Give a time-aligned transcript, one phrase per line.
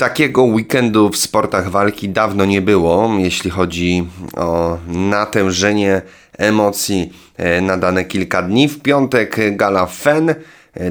[0.00, 6.02] Takiego weekendu w sportach walki dawno nie było, jeśli chodzi o natężenie
[6.38, 8.68] emocji e, na dane kilka dni.
[8.68, 10.34] W piątek gala FEN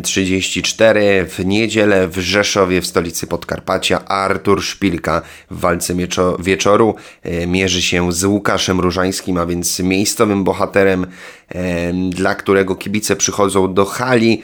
[0.03, 5.21] 34 w niedzielę w Rzeszowie w stolicy Podkarpacia Artur Szpilka
[5.51, 5.93] w walce
[6.39, 11.07] wieczoru e, mierzy się z Łukaszem Różańskim, a więc miejscowym bohaterem,
[11.49, 14.41] e, dla którego kibice przychodzą do hali,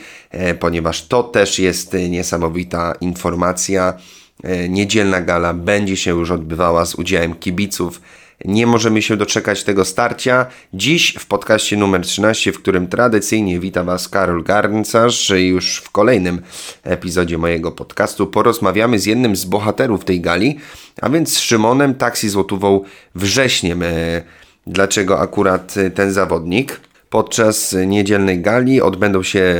[0.60, 3.94] ponieważ to też jest niesamowita informacja.
[4.44, 8.02] E, niedzielna gala będzie się już odbywała z udziałem kibiców.
[8.46, 10.46] Nie możemy się doczekać tego starcia.
[10.74, 16.42] Dziś w podcaście numer 13, w którym tradycyjnie wita Was Karol Garncarz, już w kolejnym
[16.84, 20.60] epizodzie mojego podcastu porozmawiamy z jednym z bohaterów tej gali,
[21.02, 22.82] a więc z Szymonem Taksi Złotówą
[23.16, 23.84] Wrześniem.
[23.84, 23.88] E,
[24.68, 26.80] dlaczego akurat ten zawodnik?
[27.10, 29.56] Podczas niedzielnej gali odbędą się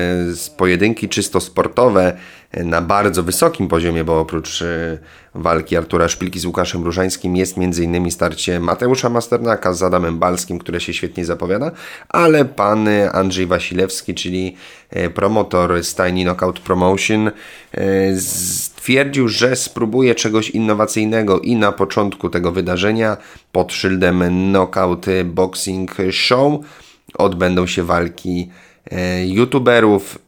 [0.58, 2.18] pojedynki czysto sportowe
[2.64, 4.98] na bardzo wysokim poziomie, bo oprócz e,
[5.36, 8.12] walki Artura Szpilki z Łukaszem Różańskim jest m.in.
[8.12, 11.72] starcie Mateusza Masternaka z Adamem Balskim, które się świetnie zapowiada,
[12.10, 14.56] ale pan Andrzej Wasilewski, czyli
[14.90, 17.32] e, promotor stajni Knockout Promotion, e,
[18.20, 23.18] stwierdził, że spróbuje czegoś innowacyjnego i na początku tego wydarzenia
[23.52, 26.54] pod szyldem Knockout Boxing Show
[27.14, 28.50] odbędą się walki
[29.26, 30.20] youtuberów,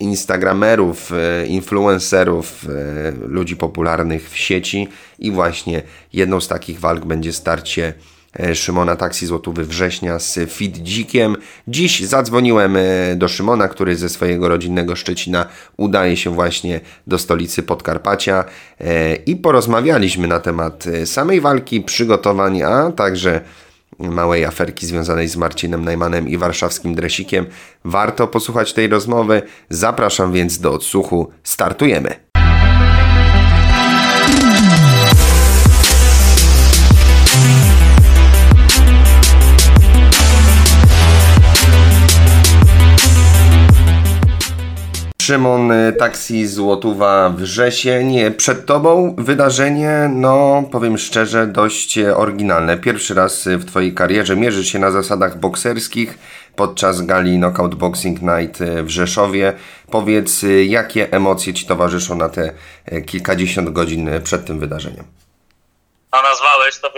[0.00, 7.32] instagramerów, e, influencerów, e, ludzi popularnych w sieci i właśnie jedną z takich walk będzie
[7.32, 7.94] starcie
[8.40, 11.36] e, Szymona Taksi Złotówy września z Fit Dzikiem.
[11.68, 12.76] Dziś zadzwoniłem
[13.16, 18.44] do Szymona, który ze swojego rodzinnego Szczecina udaje się właśnie do stolicy Podkarpacia
[19.26, 23.40] i porozmawialiśmy na temat samej walki, przygotowań, a także
[23.98, 27.46] małej aferki związanej z Marcinem Najmanem i warszawskim dresikiem.
[27.84, 29.42] Warto posłuchać tej rozmowy.
[29.70, 31.30] Zapraszam więc do odsłuchu.
[31.42, 32.25] Startujemy!
[45.26, 48.34] Szymon, y, taksi Złotuwa Wrzesień.
[48.34, 52.76] Przed Tobą wydarzenie, no powiem szczerze, dość oryginalne.
[52.78, 56.18] Pierwszy raz w Twojej karierze mierzysz się na zasadach bokserskich
[56.56, 59.52] podczas gali Knockout Boxing Night w Rzeszowie.
[59.90, 62.52] Powiedz, y, jakie emocje Ci towarzyszą na te
[62.92, 65.04] y, kilkadziesiąt godzin przed tym wydarzeniem?
[66.10, 66.92] A nazwałeś to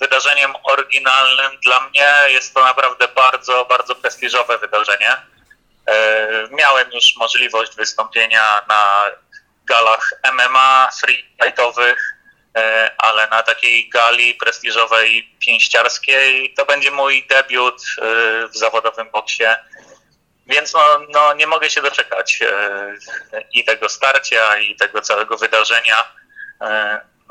[0.00, 1.60] wydarzeniem oryginalnym.
[1.64, 5.31] Dla mnie jest to naprawdę bardzo, bardzo prestiżowe wydarzenie
[6.50, 9.10] miałem już możliwość wystąpienia na
[9.64, 12.14] galach MMA, free fightowych,
[12.56, 18.02] e, ale na takiej gali prestiżowej pięściarskiej to będzie mój debiut e,
[18.48, 19.44] w zawodowym boksie.
[20.46, 22.38] Więc no, no, nie mogę się doczekać
[23.52, 26.12] i tego starcia, i tego całego wydarzenia.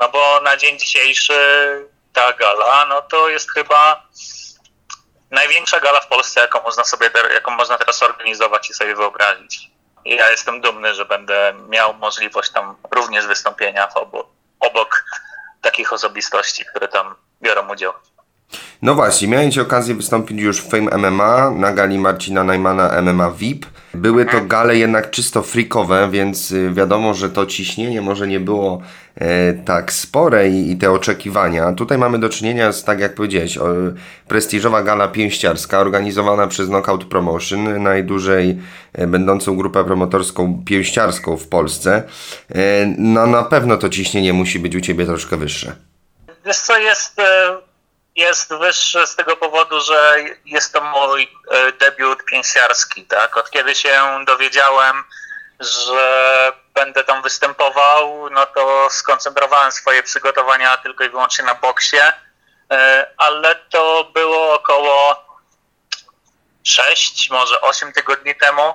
[0.00, 1.34] No bo na dzień dzisiejszy
[2.12, 4.08] ta gala, no to jest chyba
[5.32, 9.70] największa gala w Polsce, jaką można sobie, jaką można teraz organizować i sobie wyobrazić.
[10.04, 14.26] I ja jestem dumny, że będę miał możliwość tam również wystąpienia obok,
[14.60, 15.04] obok
[15.60, 17.92] takich osobistości, które tam biorą udział.
[18.82, 23.66] No właśnie, miałem okazję wystąpić już w Fame MMA na gali Marcina Najmana MMA VIP.
[23.94, 28.82] Były to gale jednak czysto freakowe, więc y, wiadomo, że to ciśnienie może nie było
[29.14, 31.72] e, tak spore i, i, te oczekiwania.
[31.72, 33.66] Tutaj mamy do czynienia z, tak jak powiedziałeś, o,
[34.28, 38.58] prestiżowa gala pięściarska organizowana przez Knockout Promotion, najdłużej
[38.92, 42.02] e, będącą grupę promotorską pięściarską w Polsce.
[42.54, 45.76] E, no na pewno to ciśnienie musi być u Ciebie troszkę wyższe.
[46.46, 47.71] Wiesz co, jest e,
[48.16, 53.36] jest wyższy z tego powodu, że jest to mój e, debiut pięściarski, tak?
[53.36, 55.04] Od kiedy się dowiedziałem,
[55.60, 62.00] że będę tam występował, no to skoncentrowałem swoje przygotowania tylko i wyłącznie na boksie,
[62.72, 65.26] e, ale to było około
[66.64, 68.74] 6, może 8 tygodni temu.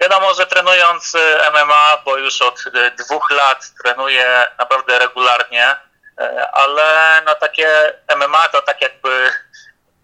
[0.00, 2.64] Wiadomo, że trenując e, MMA, bo już od
[2.98, 5.76] dwóch lat trenuję naprawdę regularnie,
[6.52, 7.68] ale no takie
[8.16, 9.30] MMA to tak jakby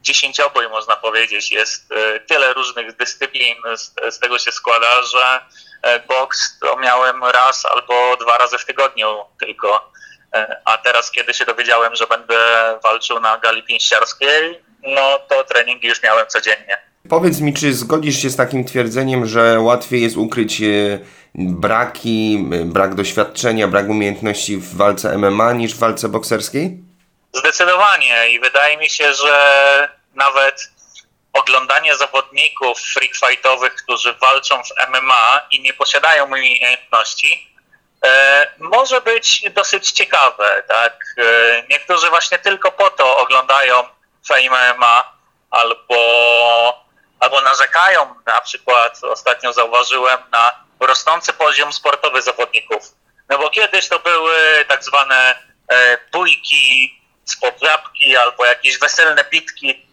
[0.01, 1.53] dziesięciobój można powiedzieć.
[1.53, 5.41] Jest e, tyle różnych dyscyplin, z, z tego się składa, że
[5.83, 9.91] e, boks to miałem raz albo dwa razy w tygodniu tylko.
[10.65, 12.39] A teraz, kiedy się dowiedziałem, że będę
[12.83, 16.79] walczył na gali pięściarskiej, no to treningi już miałem codziennie.
[17.09, 20.63] Powiedz mi, czy zgodzisz się z takim twierdzeniem, że łatwiej jest ukryć
[21.39, 26.79] braki, brak doświadczenia, brak umiejętności w walce MMA niż w walce bokserskiej?
[27.33, 30.71] Zdecydowanie i wydaje mi się, że nawet
[31.33, 37.57] oglądanie zawodników freak fightowych, którzy walczą w MMA i nie posiadają umiejętności,
[38.59, 40.63] może być dosyć ciekawe.
[40.69, 40.99] Tak?
[41.71, 43.85] Niektórzy właśnie tylko po to oglądają
[44.29, 45.13] Fame MMA
[45.51, 46.85] albo,
[47.21, 48.15] albo narzekają.
[48.27, 52.83] Na przykład ostatnio zauważyłem na rosnący poziom sportowy zawodników.
[53.29, 55.35] No bo kiedyś to były tak zwane
[56.13, 59.87] bójki z poprawki albo jakieś weselne bitki,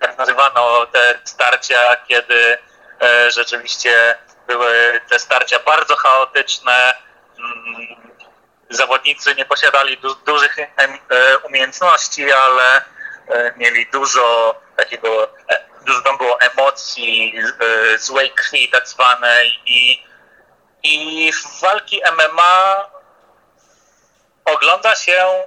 [0.00, 2.58] tak nazywano te starcia, kiedy
[3.02, 6.94] e, rzeczywiście były te starcia bardzo chaotyczne.
[7.38, 8.12] Mm,
[8.70, 10.68] zawodnicy nie posiadali du dużych e,
[11.38, 12.82] umiejętności, ale e,
[13.56, 15.34] mieli dużo takiego,
[15.86, 17.34] dużo tam było emocji,
[17.98, 20.04] złej krwi tak zwanej i,
[20.82, 22.90] i walki MMA
[24.44, 25.44] ogląda się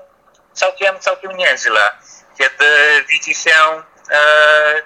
[0.54, 1.92] całkiem, całkiem nieźle.
[2.38, 2.66] Kiedy
[3.10, 4.82] widzi się e,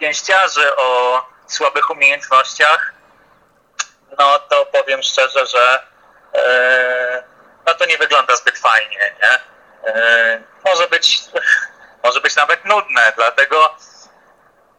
[0.00, 2.92] pięściarzy o słabych umiejętnościach,
[4.18, 5.82] no to powiem szczerze, że
[6.34, 7.24] e,
[7.66, 9.38] no to nie wygląda zbyt fajnie, nie?
[9.92, 11.20] E, może być
[12.04, 13.76] może być nawet nudne, dlatego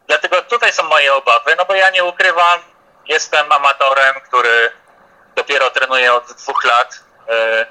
[0.07, 2.59] dlatego tutaj są moje obawy, no bo ja nie ukrywam,
[3.05, 4.71] jestem amatorem, który
[5.39, 6.99] dopiero trenuje od dwóch lat.
[7.29, 7.65] E,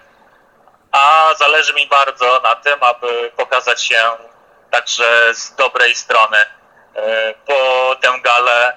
[0.93, 4.03] a zależy mi bardzo na tym, aby pokazać się
[4.71, 6.39] także z dobrej strony.
[6.39, 8.77] E, po tę galę,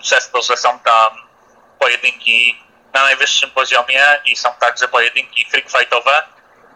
[0.00, 1.10] przez to, że są tam
[1.78, 6.22] pojedynki na najwyższym poziomie i są także pojedynki freak fightowe,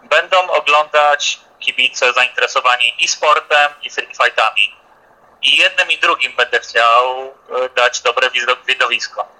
[0.02, 4.76] będą oglądać kibice zainteresowani i sportem, i freak fightami.
[5.42, 8.30] I jednym i drugim będę chciał e, dać dobre
[8.66, 9.37] widowisko.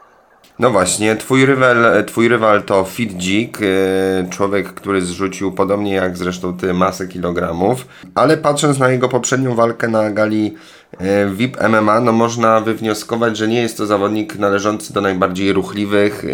[0.59, 6.17] No właśnie, twój rywal, twój rywal to Fit Dzik, e, człowiek, który zrzucił podobnie jak
[6.17, 10.55] zresztą ty masę kilogramów, ale patrząc na jego poprzednią walkę na gali
[10.99, 16.25] e, VIP MMA, no można wywnioskować, że nie jest to zawodnik należący do najbardziej ruchliwych,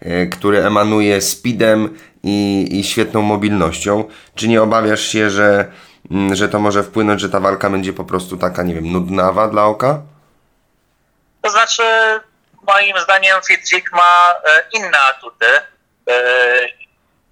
[0.00, 1.88] e, który emanuje speedem
[2.22, 4.04] i, i świetną mobilnością.
[4.34, 5.68] Czy nie obawiasz się, że,
[6.10, 9.48] mm, że to może wpłynąć, że ta walka będzie po prostu taka, nie wiem, nudnawa
[9.48, 10.02] dla oka?
[11.42, 11.82] To znaczy,
[12.66, 15.46] moim zdaniem Fitzik ma e, inne atuty.
[15.46, 16.68] E,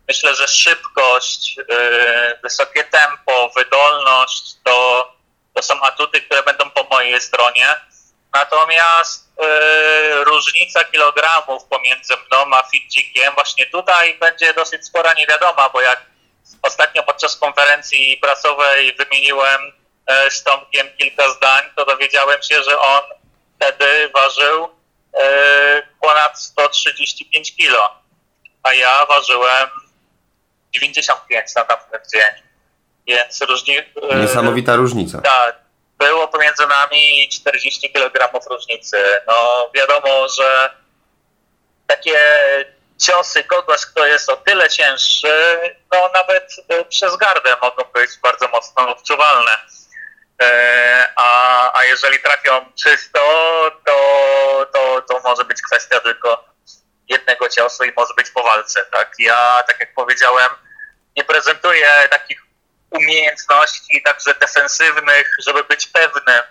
[0.08, 5.08] myślę, że szybkość, e, wysokie tempo, wydolność to,
[5.54, 7.74] to są atuty, które będą po mojej stronie.
[8.34, 9.32] Natomiast
[10.24, 16.02] różnica kilogramów pomiędzy mną a Fitzikiem właśnie tutaj będzie dosyć spora niewiadoma, bo jak
[16.62, 19.72] ostatnio podczas konferencji prasowej wymieniłem
[20.30, 23.02] z Tomkiem kilka zdań, to dowiedziałem się, że on
[23.56, 24.81] wtedy ważył
[26.00, 27.90] ponad 135 kilo,
[28.62, 29.68] a ja ważyłem
[30.74, 32.42] 95 na tamten dzień.
[33.06, 33.78] Więc różni...
[33.78, 35.20] E, Niesamowita różnica.
[35.22, 35.56] Tak,
[35.98, 38.96] było pomiędzy nami 40 kg różnicy.
[39.26, 40.70] No wiadomo, że
[41.86, 42.18] takie
[43.06, 45.60] ciosy kogoś, kto jest o tyle cięższy,
[45.92, 49.58] no nawet e, przez gardę mogą być bardzo mocno odczuwalne.
[51.16, 54.41] A, a jeżeli trafią czysto, to, to, to
[55.24, 56.44] może być kwestia tylko
[57.08, 58.84] jednego ciosu i może być po walce.
[58.92, 59.12] Tak?
[59.18, 60.48] Ja, tak jak powiedziałem,
[61.16, 62.42] nie prezentuję takich
[62.90, 66.42] umiejętności także defensywnych, żeby być pewnym,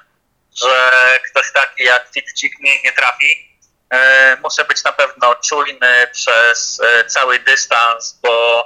[0.55, 0.91] że
[1.29, 3.51] ktoś taki jak Fitcik nie, nie trafi.
[3.93, 8.65] E, muszę być na pewno czujny przez e, cały dystans, bo,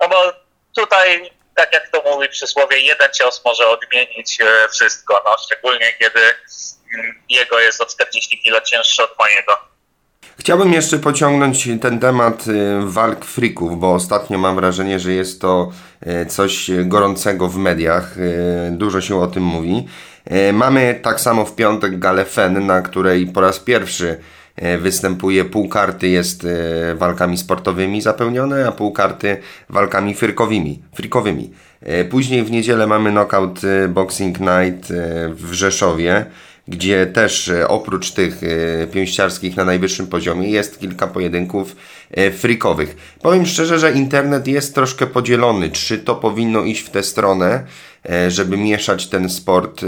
[0.00, 0.32] no bo
[0.76, 6.34] tutaj tak jak to mówi przysłowie, jeden cios może odmienić e, wszystko, no, szczególnie kiedy
[7.28, 9.68] jego jest o 40 kg cięższy od mojego.
[10.38, 15.72] Chciałbym jeszcze pociągnąć ten temat e, walk frików, bo ostatnio mam wrażenie, że jest to
[16.00, 18.16] e, coś gorącego w mediach.
[18.70, 19.88] Dużo się o tym mówi.
[20.52, 24.20] Mamy tak samo w piątek galę FEN, na której po raz pierwszy
[24.78, 26.46] występuje, pół karty jest
[26.94, 29.36] walkami sportowymi zapełnione, a pół karty
[29.68, 31.50] walkami fyrkowymi, frikowymi.
[31.82, 34.92] E, później w niedzielę mamy knockout Boxing Night
[35.28, 36.26] w Rzeszowie,
[36.68, 38.40] gdzie też oprócz tych
[38.92, 41.76] pięściarskich na najwyższym poziomie jest kilka pojedynków
[42.38, 42.96] frikowych.
[43.22, 47.64] Powiem szczerze, że internet jest troszkę podzielony, czy to powinno iść w tę stronę,
[48.28, 49.80] żeby mieszać ten sport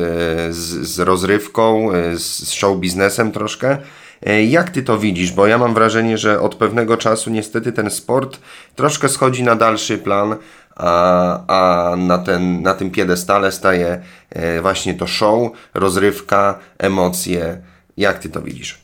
[0.51, 5.33] z, z rozrywką, z show biznesem troszkę, E, jak ty to widzisz?
[5.33, 8.39] Bo ja mam wrażenie, że od pewnego czasu niestety ten sport
[8.77, 10.37] troszkę schodzi na dalszy plan,
[10.77, 10.93] a,
[11.49, 17.63] a na, ten, na tym piedestale staje e, właśnie to show, rozrywka, emocje.
[17.97, 18.79] Jak ty to widzisz?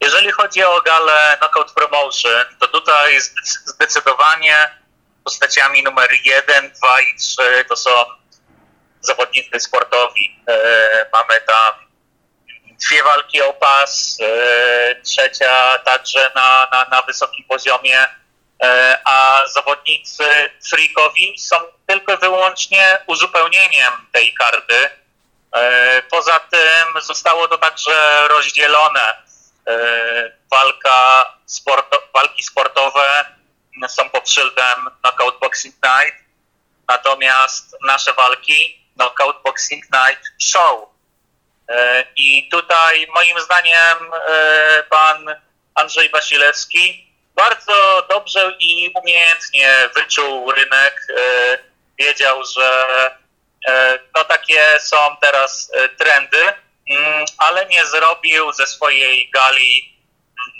[0.00, 3.20] Jeżeli chodzi o galę Knockout Promotion, to tutaj
[3.64, 4.54] zdecydowanie
[5.24, 7.36] postaciami numer 1, 2 i 3
[7.68, 7.90] to są
[9.00, 10.42] zawodnicy sportowi.
[10.48, 11.83] E, mamy tam
[12.86, 14.18] dwie walki o pas,
[15.04, 18.06] trzecia także na, na, na wysokim poziomie,
[19.04, 20.24] a zawodnicy
[20.70, 24.90] freakowi są tylko wyłącznie uzupełnieniem tej karty.
[26.10, 29.22] Poza tym zostało to także rozdzielone.
[30.50, 33.24] Walka sporto, walki sportowe
[33.88, 36.18] są pod szyldem Knockout Boxing Night,
[36.88, 40.93] natomiast nasze walki Knockout Boxing Night Show.
[41.68, 45.36] E, I tutaj moim zdaniem e, pan
[45.74, 51.06] Andrzej Wasilewski bardzo dobrze i umiejętnie wyczuł rynek.
[51.18, 51.58] E,
[51.98, 52.86] wiedział, że
[54.16, 56.42] no takie są teraz trendy,
[56.90, 59.96] mm, ale nie zrobił ze swojej gali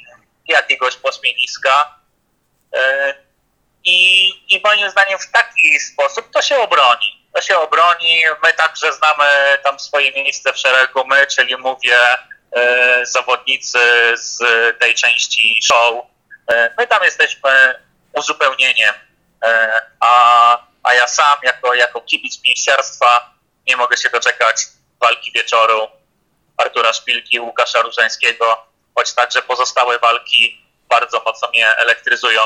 [0.08, 1.98] mm, jakiegoś pośmiewiska.
[3.84, 8.22] I, I moim zdaniem w taki sposób to się obroni to się obroni.
[8.42, 11.98] My także znamy tam swoje miejsce w szeregu, my, czyli mówię
[12.56, 13.78] e, zawodnicy
[14.14, 14.38] z
[14.78, 16.04] tej części show.
[16.52, 17.50] E, my tam jesteśmy
[18.12, 18.94] uzupełnieniem,
[19.44, 23.34] e, a, a ja sam jako, jako kibic pięściarstwa
[23.66, 24.56] nie mogę się doczekać
[25.00, 25.88] walki wieczoru
[26.56, 32.40] Artura Szpilki, Łukasza Różańskiego, choć także pozostałe walki bardzo mocno mnie elektryzują.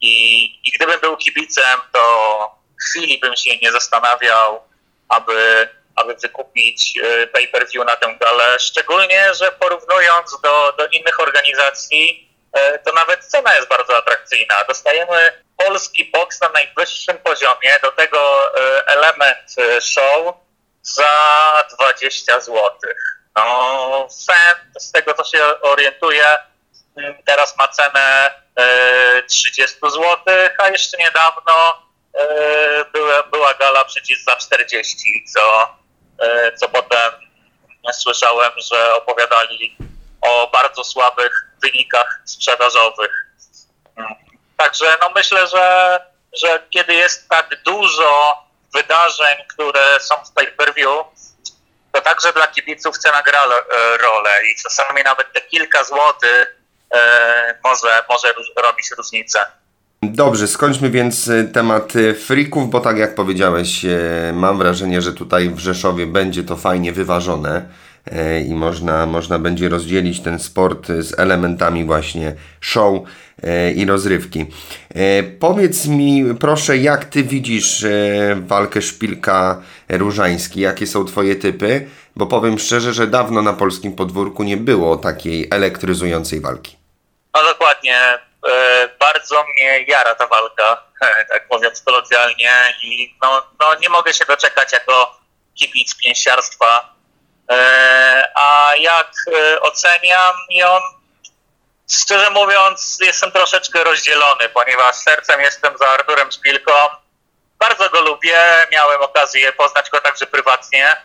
[0.00, 4.62] I, i gdybym był kibicem, to chwili bym się nie zastanawiał,
[5.08, 12.28] aby, aby wykupić e, pay-per-view na tę galę, szczególnie, że porównując do, do innych organizacji,
[12.52, 14.54] e, to nawet cena jest bardzo atrakcyjna.
[14.68, 20.34] Dostajemy polski boks na najwyższym poziomie, do tego e, element show
[20.82, 22.70] za 20 zł.
[23.36, 26.38] No, sen, z tego co się orientuję,
[27.26, 28.34] teraz ma cenę
[29.28, 30.18] 30 zł,
[30.58, 31.87] a jeszcze niedawno
[32.92, 35.74] była, była gala przecież za 40, co,
[36.18, 37.12] e, co potem
[37.92, 39.76] słyszałem, że opowiadali
[40.20, 43.26] o bardzo słabych wynikach sprzedażowych.
[44.56, 45.98] Także no myślę, że,
[46.32, 48.42] że kiedy jest tak dużo
[48.74, 51.06] wydarzeń, które są w pay-per-view,
[51.92, 56.58] to także dla kibiców cena gra e, rolę i czasami nawet te kilka złotych
[57.64, 59.46] może, może robić różnicę.
[60.02, 65.12] Dobrze, skończmy więc e, temat e, freaków, bo tak jak powiedziałeś, e, mam wrażenie, że
[65.12, 67.88] tutaj w Rzeszowie będzie to fajnie wyważone
[68.46, 73.02] i można, można będzie rozdzielić ten sport z elementami właśnie show
[73.76, 74.46] i rozrywki.
[75.38, 77.86] Powiedz mi proszę, jak Ty widzisz
[78.46, 80.60] walkę Szpilka Różański?
[80.60, 81.86] Jakie są Twoje typy?
[82.16, 86.76] Bo powiem szczerze, że dawno na polskim podwórku nie było takiej elektryzującej walki.
[87.34, 88.27] No dokładnie
[88.98, 94.24] bardzo mnie jara ta walka, e, tak mówiąc kolokwialnie i no, no nie mogę się
[94.24, 95.18] doczekać jako
[95.54, 96.94] kibic pięściarstwa.
[97.50, 99.12] E, a jak
[99.60, 100.78] oceniam ją,
[101.90, 106.72] szczerze mówiąc jestem troszeczkę rozdzielony, ponieważ sercem jestem za Arturem Szpilką.
[107.58, 108.40] Bardzo go lubię,
[108.72, 110.96] miałem okazję poznać go także prywatnie.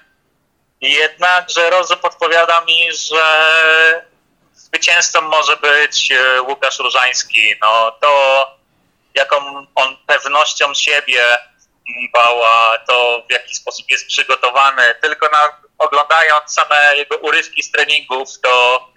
[0.81, 4.05] Jednakże rozum podpowiada mi, że
[4.73, 7.55] zwycięzcą może być e, Łukasz Różański.
[7.61, 8.47] No to
[9.15, 11.37] jaką on pewnością siebie
[12.13, 14.95] bała, to w jaki sposób jest przygotowany.
[15.01, 18.87] Tylko na, oglądając same jego urywki z treningów, to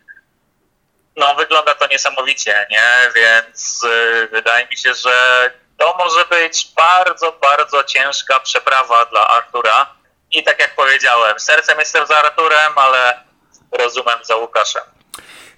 [1.17, 3.11] no, wygląda to niesamowicie, nie?
[3.15, 9.97] Więc y, wydaje mi się, że to może być bardzo, bardzo ciężka przeprawa dla Artura.
[10.31, 13.25] I tak jak powiedziałem, sercem jestem za Arturem, ale
[13.73, 14.96] rozumem za Łukaszem.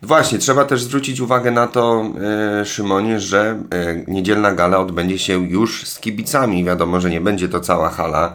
[0.02, 2.04] Właśnie, trzeba też zwrócić uwagę na to,
[2.60, 6.64] e, Szymonie, że e, niedzielna gala odbędzie się już z kibicami.
[6.64, 8.34] Wiadomo, że nie będzie to cała hala.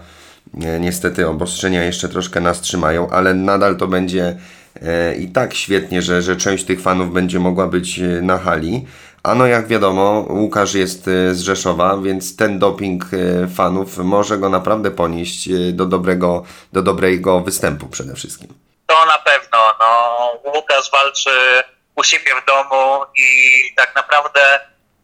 [0.61, 4.37] E, niestety obostrzenia jeszcze troszkę nas trzymają, ale nadal to będzie
[4.81, 8.85] e, i tak świetnie, że, że część tych fanów będzie mogła być e, na hali.
[9.23, 13.09] A no jak wiadomo, Łukasz jest e, z Rzeszowa, więc ten doping
[13.55, 16.43] fanów może go naprawdę ponieść do dobrego,
[16.73, 18.47] do dobrego występu przede wszystkim.
[18.87, 19.75] To na pewno.
[19.79, 21.63] No, Łukasz walczy
[21.95, 24.59] u siebie w domu i tak naprawdę,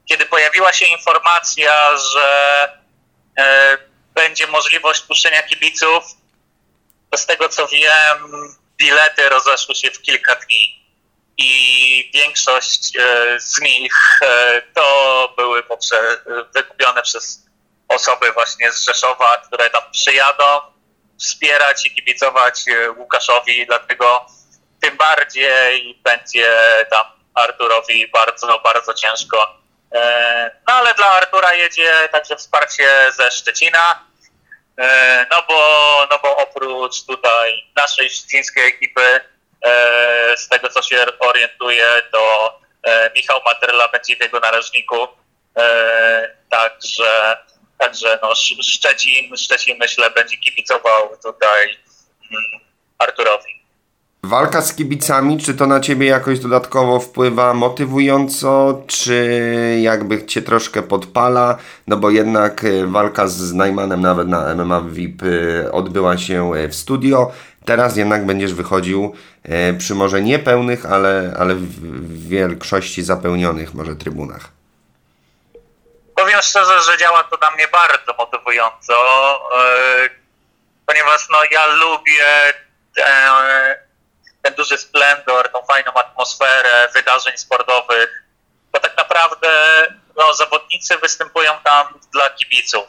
[0.06, 2.70] kiedy pojawiła się informacja, że
[3.38, 3.78] e,
[4.14, 6.04] będzie możliwość puszczenia kibiców,
[7.12, 10.80] to z tego co wiem, bilety rozeszły się w kilka dni.
[11.38, 17.46] I większość e, z nich e, to były poprze- wykupione przez
[17.88, 20.44] osoby właśnie z Rzeszowa, które tam przyjadą
[21.20, 24.26] wspierać i kibicować e, Łukaszowi, dlatego
[24.82, 26.58] tym bardziej będzie
[26.90, 29.58] tam Arturowi bardzo, bardzo ciężko.
[29.96, 34.10] E, no ale dla Artura jedzie także wsparcie ze Szczecina.
[35.32, 39.22] no bo, no bo oprócz tutaj naszej szczecińskiej ekipy,
[40.38, 42.54] z tego co się orientuję, to
[43.16, 45.08] Michał Materla będzie w jego narożniku,
[46.50, 47.38] także,
[47.80, 51.78] także no Szczecin, Szczecin myślę będzie kibicował tutaj
[52.32, 52.44] mm,
[52.98, 53.60] Arturowi.
[54.24, 60.82] Walka z kibicami, czy to na ciebie jakoś dodatkowo wpływa motywująco, czy jakby cię troszkę
[60.82, 61.58] podpala?
[61.88, 66.68] No bo jednak e, walka z Najmanem nawet na MMA VIP e, odbyła się e,
[66.68, 67.32] w studio.
[67.66, 69.14] Teraz jednak będziesz wychodził
[69.78, 74.59] przy może niepełnych, ale, ale w większości zapełnionych może trybunach.
[76.30, 78.96] Powiem szczerze, że działa to na mnie bardzo motywująco,
[80.86, 82.54] ponieważ no ja lubię
[84.42, 88.24] ten duży splendor, tą fajną atmosferę wydarzeń sportowych,
[88.72, 89.50] bo tak naprawdę
[90.18, 92.88] no, zawodnicy występują tam dla kibiców.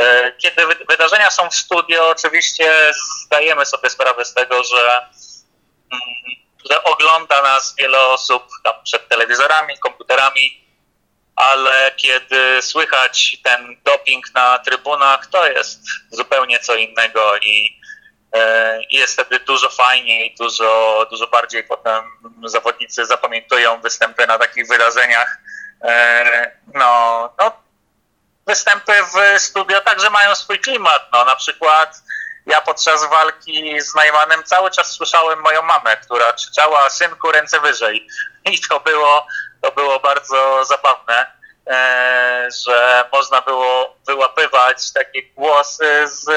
[0.00, 2.92] E, kiedy wydarzenia są w studio, oczywiście
[3.24, 5.08] zdajemy sobie sprawę z tego, że,
[5.92, 6.02] mm,
[6.70, 10.65] że ogląda nas wiele osób tam przed telewizorami, komputerami,
[11.36, 17.76] ale kiedy słychać ten doping na trybunach, to jest zupełnie co innego i
[18.36, 22.04] E, jest wtedy dużo fajniej, dużo, dużo bardziej potem
[22.44, 25.38] zawodnicy zapamiętują występy na takich wydarzeniach.
[25.82, 27.52] E, no, no,
[28.46, 31.08] występy w studio także mają swój klimat.
[31.12, 32.02] No, na przykład
[32.46, 38.08] ja podczas walki z Najmanem cały czas słyszałem moją mamę, która krzyczała synku ręce wyżej.
[38.44, 39.26] I to było,
[39.62, 41.26] to było bardzo zabawne,
[41.66, 46.28] e, że można było wyłapywać takie głosy z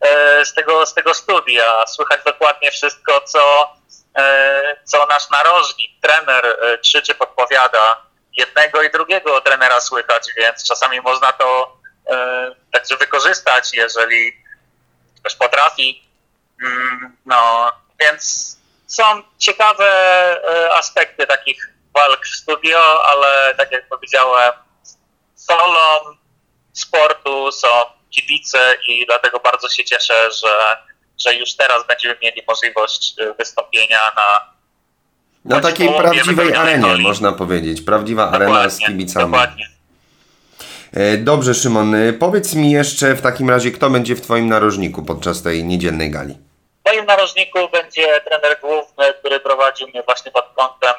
[0.00, 1.86] E, z tego, z tego studia.
[1.86, 3.74] Słychać dokładnie wszystko, co,
[4.18, 8.02] e, co nasz narożnik, trener krzyczy, podpowiada.
[8.36, 11.76] Jednego i drugiego trenera słychać, więc czasami można to
[12.72, 14.32] także wykorzystać, jeżeli
[15.20, 16.08] ktoś potrafi.
[16.62, 18.56] Mm, no, więc
[18.86, 19.86] są ciekawe
[20.78, 24.52] aspekty takich walk w studio, ale tak jak powiedziałem,
[25.34, 26.16] solą
[26.72, 27.68] sportu są
[28.10, 30.76] kibice i dlatego bardzo się cieszę, że,
[31.24, 34.50] że już teraz będziemy mieli możliwość y, wystąpienia na
[35.44, 37.82] na takiej prawdziwej arenie, można powiedzieć.
[37.82, 39.30] Prawdziwa dokładnie, arena z kibicami.
[39.30, 39.68] Dokładnie.
[40.92, 41.94] E, dobrze, Szymon.
[41.94, 46.10] Y, powiedz mi jeszcze w takim razie, kto będzie w Twoim narożniku podczas tej niedzielnej
[46.10, 46.38] gali?
[46.84, 50.94] W moim narożniku będzie trener główny, który prowadził mnie właśnie pod kątem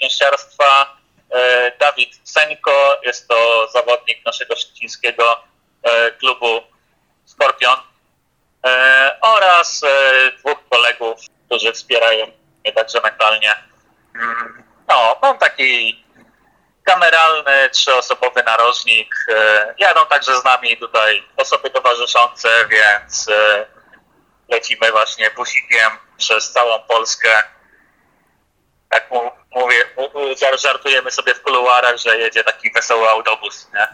[0.00, 0.96] pięściarstwa,
[1.30, 3.00] e, Dawid Senko.
[3.02, 5.50] Jest to zawodnik naszego szczecińskiego
[5.82, 6.62] E, klubu
[7.24, 7.76] Skorpion
[8.66, 9.80] e, oraz
[10.38, 12.26] dwóch kolegów, którzy wspierają
[12.64, 13.54] mnie także mentalnie.
[14.14, 16.04] Mm, no, mam taki
[16.84, 19.14] kameralny, trzyosobowy narożnik.
[19.78, 23.26] Jadą także z nami tutaj osoby towarzyszące, więc
[24.50, 27.28] lecimy właśnie busikiem przez całą Polskę.
[28.88, 29.10] Tak
[29.54, 29.76] mówię,
[30.62, 33.88] żartujemy sobie w kuluarach, że jedzie taki wesoły autobus, nie?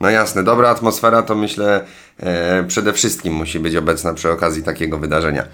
[0.00, 1.86] No jasne, dobra atmosfera to myślę
[2.20, 5.44] e, przede wszystkim musi być obecna przy okazji takiego wydarzenia.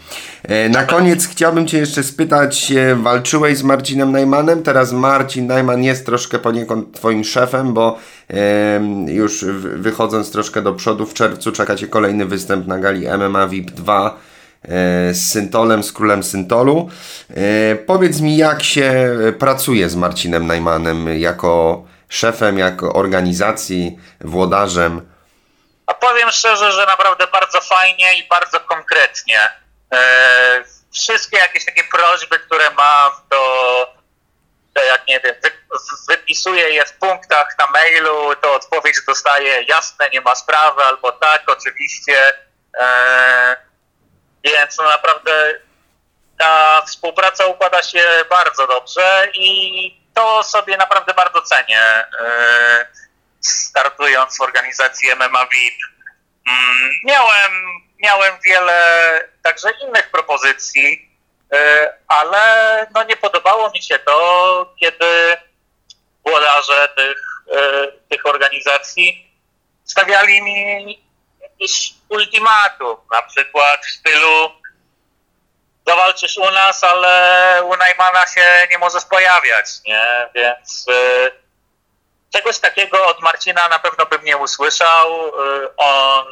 [0.42, 5.84] E, na koniec chciałbym Cię jeszcze spytać, e, walczyłeś z Marcinem Najmanem, teraz Marcin Najman
[5.84, 7.98] jest troszkę poniekąd Twoim szefem, bo
[9.06, 9.44] już
[9.76, 14.06] wychodząc troszkę do przodu w czerwcu czeka Cię kolejny występ na gali MMA VIP 2
[14.62, 14.68] e,
[15.14, 16.90] z Syntolem, z królem Syntolu.
[17.30, 25.08] E, powiedz mi, jak się pracuje z Marcinem Najmanem jako szefem, jako organizacji, włodarzem?
[25.86, 29.38] A powiem szczerze, że naprawdę bardzo fajnie i bardzo konkretnie.
[29.92, 33.36] E, wszystkie jakieś takie prośby, które mam, to,
[34.84, 35.34] jak nie wiem,
[36.08, 41.42] wypisuję je w punktach na mailu, to odpowiedź dostaję jasne, nie ma sprawy, albo tak,
[41.46, 42.32] oczywiście.
[42.78, 43.56] E,
[44.44, 45.60] więc no naprawdę
[46.38, 52.86] ta współpraca układa się bardzo dobrze i to sobie naprawdę bardzo cenię, e,
[53.40, 55.74] startując w organizacji MMA VIP.
[56.48, 57.52] Mm, miałem,
[57.98, 61.12] miałem wiele także innych propozycji,
[61.52, 65.36] e, ale no nie podobało mi się to, kiedy
[66.26, 67.18] włodarze tych,
[67.52, 69.32] e, tych organizacji
[69.84, 71.06] stawiali mi
[71.40, 74.50] jakiś ultimatum, na przykład w stylu
[75.86, 80.28] zawalczysz u nas, ale u Najmana się nie możesz pojawiać, nie?
[80.34, 81.30] Więc y,
[82.32, 85.28] czegoś takiego od Marcina na pewno bym nie usłyszał.
[85.28, 86.26] Y, on,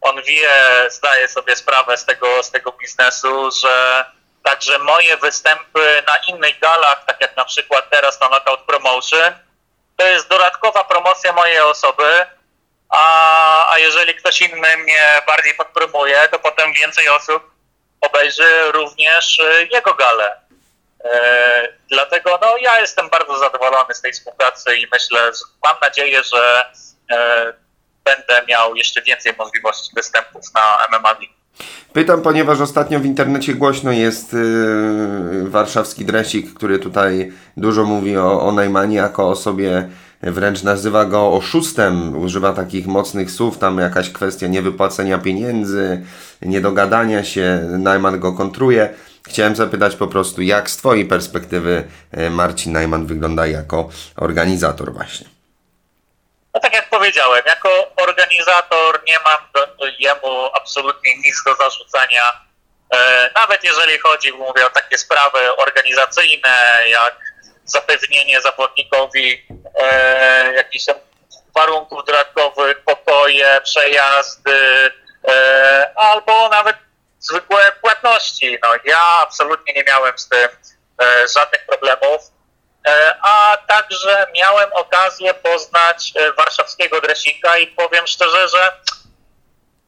[0.00, 0.50] on wie,
[0.88, 4.04] zdaje sobie sprawę z tego, z tego biznesu, że
[4.42, 9.32] także moje występy na innych galach, tak jak na przykład teraz na Knockout Promotion,
[9.96, 12.26] to jest dodatkowa promocja mojej osoby,
[12.88, 17.52] a, a jeżeli ktoś inny mnie bardziej podpromuje, to potem więcej osób
[18.00, 20.40] obejrzy również y, jego galę.
[21.04, 26.24] E, dlatego no, ja jestem bardzo zadowolony z tej współpracy i myślę, że mam nadzieję,
[26.24, 26.72] że
[27.10, 27.52] e,
[28.04, 31.16] będę miał jeszcze więcej możliwości występów na MMA
[31.92, 38.42] Pytam, ponieważ ostatnio w internecie głośno jest yy, warszawski dresik, który tutaj dużo mówi o,
[38.42, 39.88] o Najmanie jako o sobie,
[40.22, 46.02] wręcz nazywa go oszustem, używa takich mocnych słów, tam jakaś kwestia niewypłacenia pieniędzy,
[46.42, 48.88] niedogadania się, Najman go kontruje.
[49.22, 55.31] Chciałem zapytać po prostu, jak z Twojej perspektywy e, Marcin Najman wygląda jako organizator właśnie?
[56.54, 62.40] No tak jak powiedziałem, jako organizator nie mam do, jemu absolutnie nic do zarzucania.
[62.94, 67.16] E, nawet jeżeli chodzi, mówię o takie sprawy organizacyjne, jak
[67.64, 69.46] zapewnienie zawodnikowi
[69.80, 70.84] e, jakichś
[71.54, 74.90] warunków dodatkowych, pokoje, przejazdy,
[75.28, 76.76] e, albo nawet
[77.20, 78.58] zwykłe płatności.
[78.62, 80.48] No, ja absolutnie nie miałem z tym
[81.02, 82.20] e, żadnych problemów.
[83.92, 88.72] E, także miałem okazję poznać e, warszawskiego dresika i powiem szczerze, że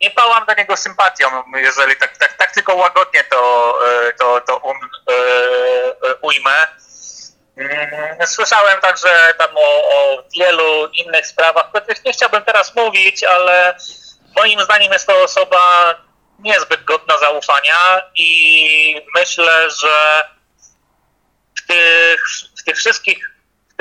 [0.01, 4.57] nie pałam do niego sympatią, jeżeli tak, tak, tak tylko łagodnie to, e, to, to
[4.57, 4.79] um,
[6.23, 6.67] ujmę.
[7.57, 13.77] Mm, słyszałem także tam o, o wielu innych sprawach, których nie chciałbym teraz mówić, ale
[14.37, 15.95] moim zdaniem jest to osoba
[16.39, 20.25] niezbyt godna zaufania i myślę, że
[21.59, 22.25] w tych,
[22.61, 23.34] w tych wszystkich,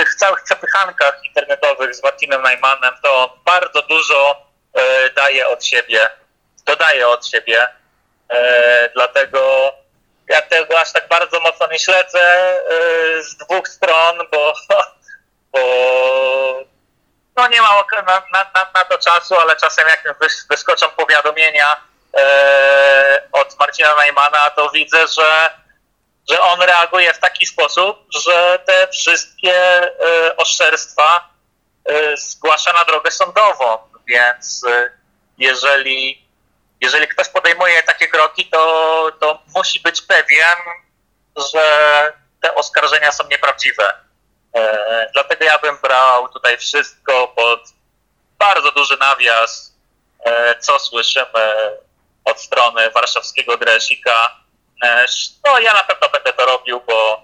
[0.04, 6.10] tych całych przepychankach internetowych z Martinem Najmanem to bardzo dużo e, daje od siebie,
[6.66, 7.68] dodaje od siebie.
[8.30, 9.72] E, dlatego
[10.30, 14.54] ja tego aż tak bardzo mocno nie śledzę e, z dwóch stron, bo,
[15.52, 15.60] bo
[17.36, 20.18] no nie mam na, na, na, to czasu, ale czasem jak
[20.50, 21.78] wyskoczą powiadomienia
[23.32, 25.50] od Marcina Najmana, to widzę, że
[26.30, 31.30] że on reaguje w taki sposób, że te wszystkie e, oszczerstwa
[31.86, 33.78] e, zgłasza na drogę sądową.
[34.08, 34.92] Więc e,
[35.38, 36.28] jeżeli,
[36.82, 40.58] jeżeli ktoś podejmuje takie kroki, to, to musi być pewien,
[41.54, 43.94] że te oskarżenia są nieprawdziwe.
[45.14, 47.60] Dlatego ja bym brał tutaj wszystko pod
[48.40, 49.74] bardzo duży nawias,
[50.60, 51.54] co słyszymy
[52.26, 54.43] od strony warszawskiego Dresika,
[55.46, 57.22] no ja na pewno będę to robił, bo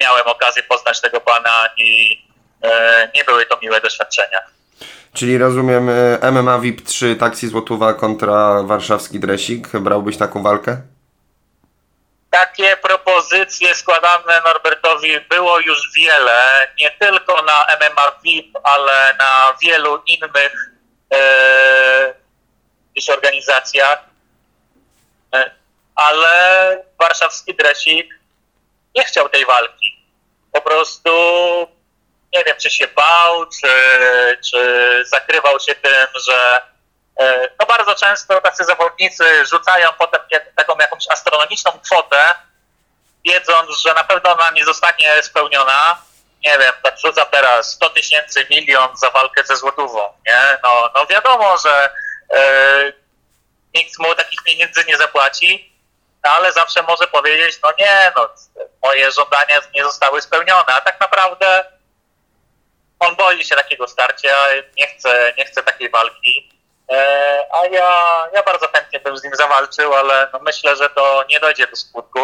[0.00, 2.18] miałem okazję poznać tego pana i
[2.62, 4.38] e, nie były to miłe doświadczenia.
[5.14, 5.88] Czyli rozumiem
[6.22, 9.68] e, MMA VIP 3 Taksi Złotówa kontra warszawski Dresik.
[9.68, 10.76] Brałbyś taką walkę?
[12.30, 20.02] Takie propozycje składane Norbertowi było już wiele, nie tylko na MMA VIP, ale na wielu
[20.06, 20.76] innych
[21.14, 22.14] e,
[23.14, 23.98] organizacjach.
[25.34, 25.61] E,
[26.02, 28.14] ale warszawski dresik
[28.94, 30.06] nie chciał tej walki.
[30.52, 31.10] Po prostu
[32.32, 33.68] nie wiem, czy się bał, czy,
[34.50, 36.62] czy zakrywał się tym, że
[37.20, 40.20] e, no bardzo często tacy zawodnicy rzucają potem
[40.56, 42.34] taką jakąś astronomiczną kwotę,
[43.24, 46.02] wiedząc, że na pewno ona nie zostanie spełniona.
[46.46, 50.58] Nie wiem, tak rzuca teraz 100 tysięcy, milion za walkę ze złotówą, nie?
[50.62, 51.90] No, no wiadomo, że
[52.34, 52.92] e,
[53.74, 55.71] nikt mu takich pieniędzy nie zapłaci,
[56.24, 58.28] no ale zawsze może powiedzieć, no nie, no
[58.82, 61.64] moje żądania nie zostały spełnione, a tak naprawdę
[62.98, 64.34] on boi się takiego starcia,
[64.76, 68.02] nie chce, nie chce takiej walki, e, a ja,
[68.34, 71.76] ja bardzo chętnie bym z nim zawalczył, ale no myślę, że to nie dojdzie do
[71.76, 72.20] skutku.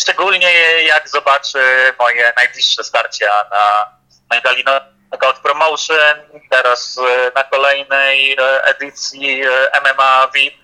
[0.00, 3.92] Szczególnie jak zobaczy moje najbliższe starcia na,
[4.30, 4.64] na gali
[5.08, 6.16] Knockout Promotion,
[6.50, 9.42] teraz e, na kolejnej e, edycji
[9.82, 10.61] MMA VIP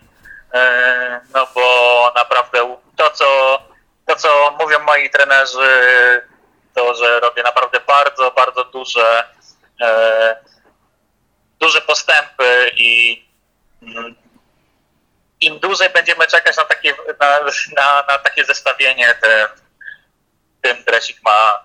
[1.34, 3.58] no bo naprawdę to, co,
[4.06, 6.22] to, co mówią moi trenerzy,
[6.74, 9.24] to, że robię naprawdę bardzo, bardzo duże,
[9.82, 10.36] e,
[11.60, 13.24] duże postępy i
[13.82, 14.14] mm,
[15.40, 17.40] im dłużej będziemy czekać na takie, na,
[17.76, 19.48] na, na takie zestawienie, tym,
[20.62, 21.64] tym dresik ma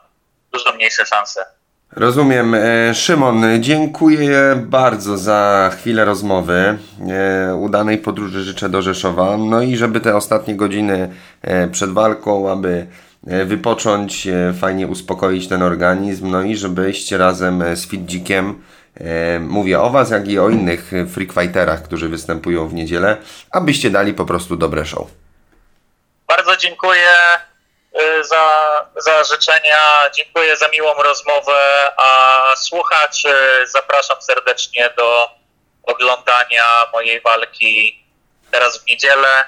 [0.51, 1.45] dużo mniejsze szanse.
[1.95, 2.55] Rozumiem.
[2.55, 6.77] E, Szymon, dziękuję bardzo za chwilę rozmowy.
[7.09, 9.37] E, udanej podróży życzę do Rzeszowa.
[9.37, 11.09] No i żeby te ostatnie godziny
[11.41, 12.87] e, przed walką, aby
[13.45, 14.27] wypocząć,
[14.59, 18.61] fajnie uspokoić ten organizm, no i żebyście razem z Fitdzikiem,
[19.39, 23.17] mówię o Was, jak i o innych freakfighterach, którzy występują w niedzielę,
[23.51, 25.07] abyście dali po prostu dobre show.
[26.27, 27.07] Bardzo dziękuję.
[28.01, 28.45] Y, za,
[28.95, 33.35] za życzenia, dziękuję za miłą rozmowę, a słuchaczy
[33.67, 35.29] zapraszam serdecznie do
[35.83, 38.03] oglądania mojej walki
[38.51, 39.43] teraz w niedzielę.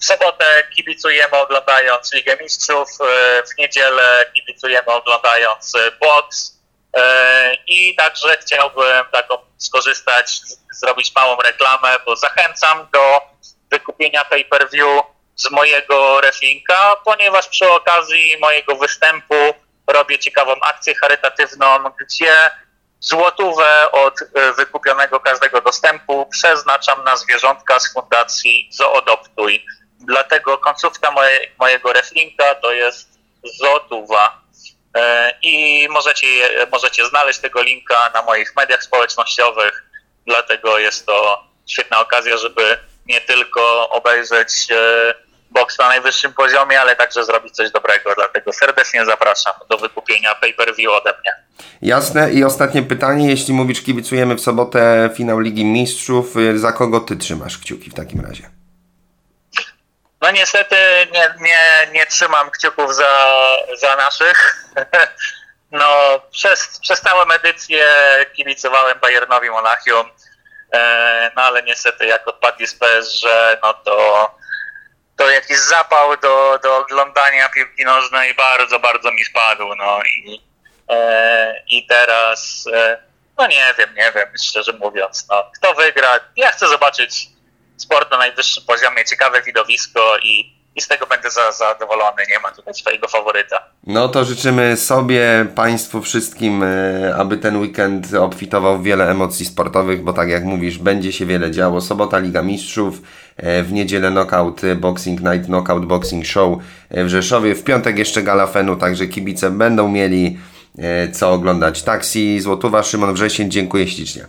[0.00, 0.44] W sobotę
[0.76, 2.88] kibicujemy oglądając Ligę Mistrzów,
[3.54, 6.54] w niedzielę kibicujemy oglądając boks.
[7.66, 10.40] I także chciałbym taką skorzystać,
[10.72, 13.20] zrobić małą reklamę, bo zachęcam do
[13.70, 19.34] wykupienia pay-per-view z mojego wrestlinga, ponieważ przy okazji mojego występu
[19.86, 21.66] robię ciekawą akcję charytatywną,
[22.00, 22.50] gdzie
[23.00, 29.64] złotówę od e, wykupionego każdego dostępu przeznaczam na zwierzątka z fundacji Zoodoptuj.
[30.00, 33.08] Dlatego końcówka moje, mojego wrestlinga to jest
[33.58, 34.40] złotówa.
[34.96, 36.26] E, I możecie,
[36.72, 39.84] możecie znaleźć tego linka na moich mediach społecznościowych,
[40.26, 45.14] dlatego jest to świetna okazja, żeby nie tylko obejrzeć e,
[45.50, 48.14] boks na najwyższym poziomie, ale także zrobić coś dobrego.
[48.14, 51.32] Dlatego serdecznie zapraszam do wykupienia pay-per-view ode mnie.
[51.82, 52.32] Jasne.
[52.32, 53.30] I ostatnie pytanie.
[53.30, 57.94] Jeśli mówisz, kibicujemy w sobotę finał Ligi Mistrzów, y, za kogo ty trzymasz kciuki w
[57.94, 58.50] takim razie?
[60.20, 60.76] No niestety
[61.12, 63.36] nie, nie, nie trzymam kciuków za,
[63.80, 64.64] za naszych.
[65.74, 67.86] No, przez, przez całą edycję
[68.32, 70.06] kibicowałem Bayernowi Monachium,
[71.36, 73.26] no ale niestety jak odpadli z PSG,
[73.62, 74.30] no to
[75.16, 79.74] to jakiś zapał do, do oglądania piłki nożnej bardzo, bardzo mi spadł.
[79.74, 80.40] No i,
[80.88, 82.98] e, i teraz, e,
[83.38, 86.20] no nie wiem, nie wiem, szczerze mówiąc, no, kto wygra.
[86.36, 87.28] Ja chcę zobaczyć
[87.76, 92.22] sport na najwyższym poziomie, ciekawe widowisko i, i z tego będę za, zadowolony.
[92.30, 93.62] Nie ma tutaj swojego faworyta.
[93.86, 100.02] No to życzymy sobie, Państwu wszystkim, e, aby ten weekend obfitował w wiele emocji sportowych,
[100.02, 101.80] bo tak jak mówisz, będzie się wiele działo.
[101.80, 102.94] Sobota Liga Mistrzów,
[103.36, 106.58] e, w niedzielę Knockout Boxing Night, Knockout Boxing Show
[106.90, 110.38] w Rzeszowie, w piątek jeszcze Gala Fenu, także kibice będą mieli
[110.78, 111.82] e, co oglądać.
[111.82, 114.26] Taksi Złotowa, Szymon Wrzesień, dziękuję ślicznie.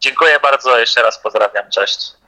[0.00, 2.21] Dziękuję bardzo, jeszcze raz pozdrawiam, cześć.